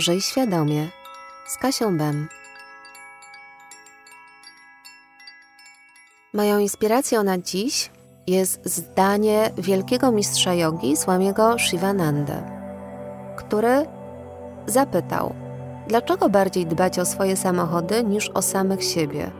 [0.00, 0.88] Żyj świadomie
[1.46, 2.28] z Kasią Bem.
[6.34, 7.90] Moją inspiracją na dziś
[8.26, 12.42] jest zdanie wielkiego mistrza jogi Swamiego Shivananda,
[13.36, 13.86] który
[14.66, 15.34] zapytał,
[15.88, 19.30] dlaczego bardziej dbać o swoje samochody niż o samych siebie?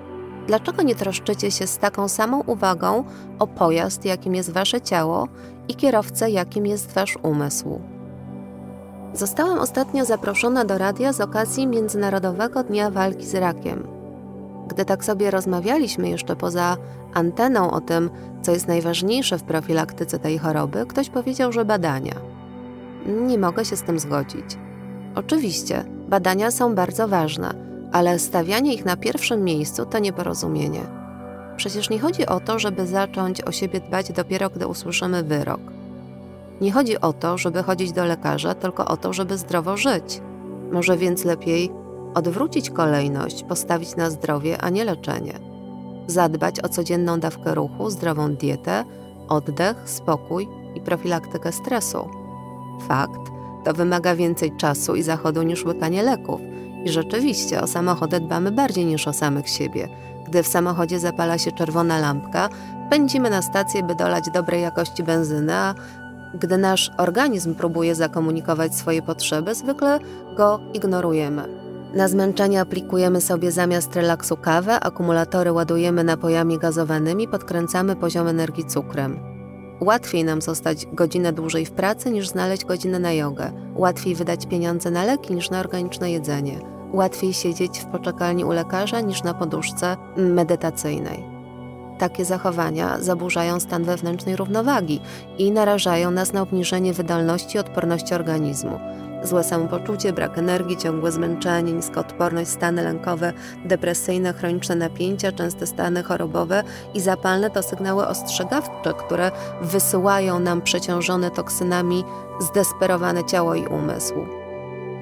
[0.47, 3.05] Dlaczego nie troszczycie się z taką samą uwagą
[3.39, 5.29] o pojazd, jakim jest wasze ciało
[5.69, 8.00] i kierowcę, jakim jest wasz umysł?
[9.15, 13.87] Zostałam ostatnio zaproszona do radia z okazji Międzynarodowego Dnia Walki z Rakiem.
[14.69, 16.77] Gdy tak sobie rozmawialiśmy jeszcze poza
[17.15, 18.11] anteną o tym,
[18.43, 22.15] co jest najważniejsze w profilaktyce tej choroby, ktoś powiedział, że badania.
[23.07, 24.59] Nie mogę się z tym zgodzić.
[25.15, 27.55] Oczywiście, badania są bardzo ważne,
[27.92, 30.83] ale stawianie ich na pierwszym miejscu to nieporozumienie.
[31.56, 35.61] Przecież nie chodzi o to, żeby zacząć o siebie dbać dopiero gdy usłyszymy wyrok.
[36.60, 40.20] Nie chodzi o to, żeby chodzić do lekarza, tylko o to, żeby zdrowo żyć.
[40.73, 41.70] Może więc lepiej
[42.14, 45.39] odwrócić kolejność, postawić na zdrowie, a nie leczenie.
[46.06, 48.84] Zadbać o codzienną dawkę ruchu, zdrową dietę,
[49.28, 52.08] oddech, spokój i profilaktykę stresu.
[52.89, 53.20] Fakt,
[53.64, 56.41] to wymaga więcej czasu i zachodu niż łykanie leków.
[56.84, 59.89] I rzeczywiście o samochody dbamy bardziej niż o samych siebie.
[60.27, 62.48] Gdy w samochodzie zapala się czerwona lampka,
[62.91, 65.74] pędzimy na stację, by dolać dobrej jakości benzyny, a
[66.34, 69.98] gdy nasz organizm próbuje zakomunikować swoje potrzeby, zwykle
[70.36, 71.61] go ignorujemy.
[71.95, 79.20] Na zmęczenie aplikujemy sobie zamiast relaksu kawę, akumulatory ładujemy napojami gazowanymi, podkręcamy poziom energii cukrem.
[79.81, 83.53] Łatwiej nam zostać godzinę dłużej w pracy niż znaleźć godzinę na jogę.
[83.75, 86.61] Łatwiej wydać pieniądze na leki niż na organiczne jedzenie.
[86.92, 91.30] Łatwiej siedzieć w poczekalni u lekarza niż na poduszce medytacyjnej.
[92.01, 95.01] Takie zachowania zaburzają stan wewnętrznej równowagi
[95.39, 98.81] i narażają nas na obniżenie wydolności i odporności organizmu.
[99.23, 103.33] Złe samopoczucie, brak energii, ciągłe zmęczenie, niska odporność, stany lękowe,
[103.65, 106.63] depresyjne, chroniczne napięcia, częste stany chorobowe
[106.95, 109.30] i zapalne to sygnały ostrzegawcze, które
[109.63, 112.05] wysyłają nam przeciążone toksynami
[112.41, 114.14] zdesperowane ciało i umysł.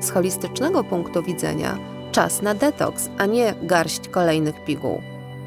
[0.01, 1.79] Z holistycznego punktu widzenia
[2.13, 5.03] czas na detoks, a nie garść kolejnych piguł.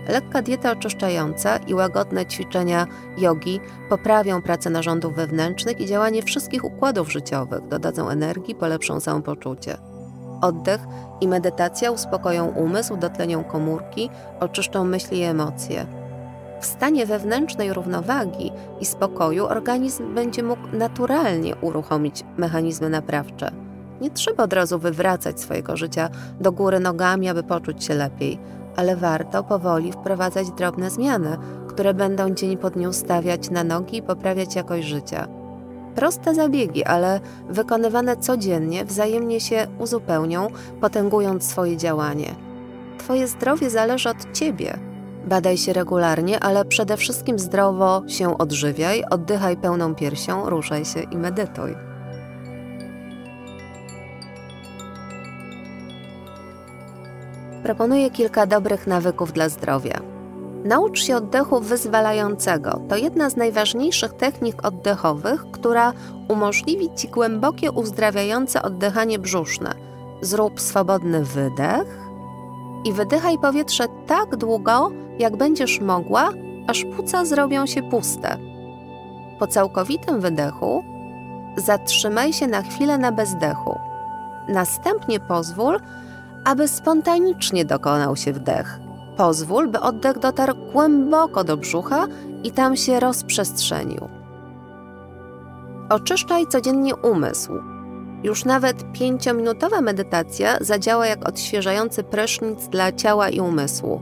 [0.08, 7.12] Lekka dieta oczyszczająca i łagodne ćwiczenia jogi poprawią pracę narządów wewnętrznych i działanie wszystkich układów
[7.12, 9.78] życiowych, dodadzą energii, polepszą samopoczucie.
[10.42, 10.82] Oddech
[11.22, 15.86] i medytacja uspokoją umysł, dotlenią komórki, oczyszczą myśli i emocje.
[16.62, 23.52] W stanie wewnętrznej równowagi i spokoju organizm będzie mógł naturalnie uruchomić mechanizmy naprawcze.
[24.02, 28.40] Nie trzeba od razu wywracać swojego życia do góry nogami, aby poczuć się lepiej
[28.76, 31.38] ale warto powoli wprowadzać drobne zmiany,
[31.68, 35.28] które będą dzień po dniu stawiać na nogi i poprawiać jakość życia.
[35.96, 40.48] Proste zabiegi, ale wykonywane codziennie wzajemnie się uzupełnią,
[40.82, 42.36] potęgując swoje działanie.
[42.98, 44.80] Twoje zdrowie zależy od Ciebie.
[45.26, 51.18] Badaj się regularnie, ale przede wszystkim zdrowo się odżywiaj, oddychaj pełną piersią, ruszaj się i
[51.18, 51.91] medytuj.
[57.72, 60.00] Proponuję kilka dobrych nawyków dla zdrowia.
[60.64, 62.82] Naucz się oddechu wyzwalającego.
[62.90, 65.94] To jedna z najważniejszych technik oddechowych, która
[66.28, 69.74] umożliwi Ci głębokie, uzdrawiające oddychanie brzuszne.
[70.22, 72.00] Zrób swobodny wydech
[72.86, 76.30] i wydychaj powietrze tak długo, jak będziesz mogła,
[76.68, 78.38] aż płuca zrobią się puste.
[79.40, 80.84] Po całkowitym wydechu
[81.58, 83.80] zatrzymaj się na chwilę na bezdechu.
[84.48, 85.80] Następnie pozwól,
[86.46, 88.80] aby spontanicznie dokonał się wdech.
[89.18, 92.08] Pozwól, by oddech dotarł głęboko do brzucha
[92.44, 94.10] i tam się rozprzestrzenił.
[95.90, 97.52] Oczyszczaj codziennie umysł.
[98.24, 104.02] Już nawet pięciominutowa medytacja zadziała jak odświeżający prysznic dla ciała i umysłu.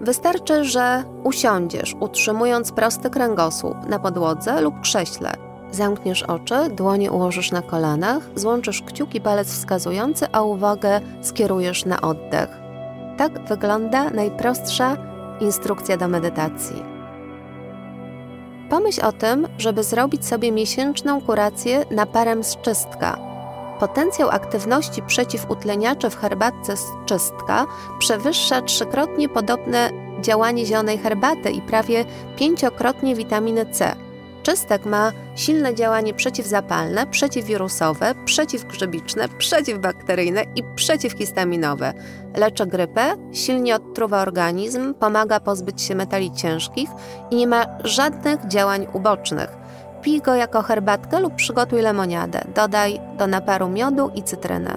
[0.00, 7.62] Wystarczy, że usiądziesz, utrzymując prosty kręgosłup na podłodze lub krześle Zamkniesz oczy, dłonie ułożysz na
[7.62, 12.48] kolanach, złączysz kciuki palec wskazujący, a uwagę skierujesz na oddech.
[13.18, 14.96] Tak wygląda najprostsza
[15.40, 16.82] instrukcja do medytacji.
[18.70, 23.18] Pomyśl o tym, żeby zrobić sobie miesięczną kurację naparem z czystka.
[23.80, 27.66] Potencjał aktywności przeciwutleniaczy w herbatce z czystka
[27.98, 29.90] przewyższa trzykrotnie podobne
[30.20, 32.04] działanie zielonej herbaty i prawie
[32.36, 33.96] pięciokrotnie witaminy C.
[34.42, 41.92] Czystek ma silne działanie przeciwzapalne, przeciwwirusowe, przeciwgrzybiczne, przeciwbakteryjne i przeciwhistaminowe.
[42.36, 46.90] Leczy grypę, silnie odtruwa organizm, pomaga pozbyć się metali ciężkich
[47.30, 49.48] i nie ma żadnych działań ubocznych.
[50.02, 52.44] Pij go jako herbatkę lub przygotuj lemoniadę.
[52.54, 54.76] Dodaj do naparu miodu i cytrynę.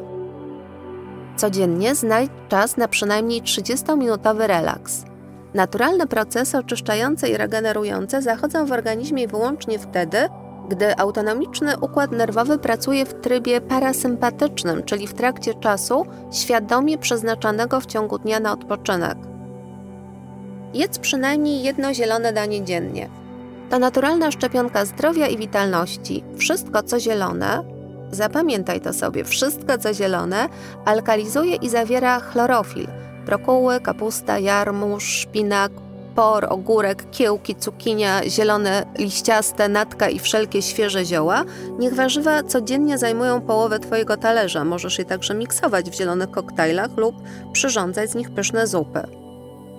[1.35, 5.14] Codziennie znajdź czas na przynajmniej 30-minutowy relaks.
[5.55, 10.17] Naturalne procesy oczyszczające i regenerujące zachodzą w organizmie wyłącznie wtedy,
[10.69, 17.85] gdy autonomiczny układ nerwowy pracuje w trybie parasympatycznym, czyli w trakcie czasu świadomie przeznaczanego w
[17.85, 19.17] ciągu dnia na odpoczynek.
[20.73, 23.09] Jedz przynajmniej jedno zielone danie dziennie.
[23.69, 26.23] To naturalna szczepionka zdrowia i witalności.
[26.37, 27.63] Wszystko, co zielone,
[28.11, 30.49] zapamiętaj to sobie, wszystko, co zielone,
[30.85, 32.87] alkalizuje i zawiera chlorofil.
[33.25, 35.71] Brokuły, kapusta, jarmuż, szpinak,
[36.15, 41.43] por, ogórek, kiełki, cukinia, zielone, liściaste, natka i wszelkie świeże zioła,
[41.79, 44.65] niech warzywa codziennie zajmują połowę Twojego talerza.
[44.65, 47.15] Możesz je także miksować w zielonych koktajlach lub
[47.53, 49.01] przyrządzać z nich pyszne zupy.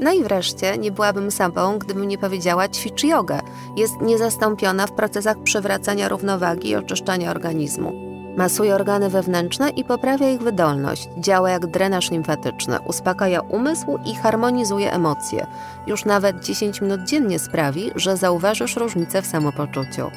[0.00, 3.40] No i wreszcie nie byłabym sobą, gdybym nie powiedziała ćwicz jogę.
[3.76, 8.05] Jest niezastąpiona w procesach przywracania równowagi i oczyszczania organizmu.
[8.36, 11.08] Masuje organy wewnętrzne i poprawia ich wydolność.
[11.18, 15.46] Działa jak drenaż limfatyczny, uspokaja umysł i harmonizuje emocje.
[15.86, 20.10] Już nawet 10 minut dziennie sprawi, że zauważysz różnicę w samopoczuciu.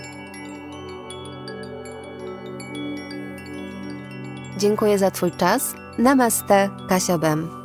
[4.58, 5.74] Dziękuję za Twój czas.
[5.98, 7.59] Namaste, Kasia Bem.